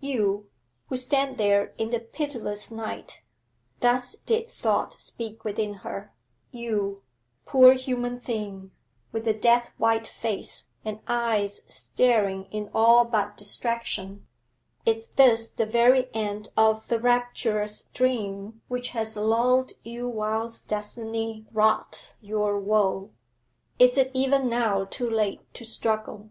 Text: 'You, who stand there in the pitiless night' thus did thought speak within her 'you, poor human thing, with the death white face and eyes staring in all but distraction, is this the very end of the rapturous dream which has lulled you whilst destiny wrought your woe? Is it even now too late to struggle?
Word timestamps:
'You, 0.00 0.50
who 0.90 0.98
stand 0.98 1.38
there 1.38 1.72
in 1.78 1.88
the 1.88 1.98
pitiless 2.00 2.70
night' 2.70 3.22
thus 3.80 4.16
did 4.16 4.50
thought 4.50 5.00
speak 5.00 5.44
within 5.44 5.72
her 5.80 6.12
'you, 6.50 7.02
poor 7.46 7.72
human 7.72 8.20
thing, 8.20 8.70
with 9.12 9.24
the 9.24 9.32
death 9.32 9.70
white 9.78 10.06
face 10.06 10.68
and 10.84 11.00
eyes 11.08 11.62
staring 11.74 12.44
in 12.50 12.68
all 12.74 13.06
but 13.06 13.38
distraction, 13.38 14.26
is 14.84 15.06
this 15.16 15.48
the 15.48 15.64
very 15.64 16.10
end 16.12 16.50
of 16.54 16.86
the 16.88 17.00
rapturous 17.00 17.80
dream 17.94 18.60
which 18.68 18.88
has 18.88 19.16
lulled 19.16 19.72
you 19.84 20.06
whilst 20.06 20.68
destiny 20.68 21.46
wrought 21.50 22.12
your 22.20 22.60
woe? 22.60 23.10
Is 23.78 23.96
it 23.96 24.10
even 24.12 24.50
now 24.50 24.84
too 24.84 25.08
late 25.08 25.40
to 25.54 25.64
struggle? 25.64 26.28